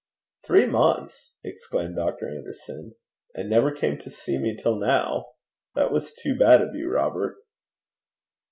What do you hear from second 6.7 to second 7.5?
you, Robert.'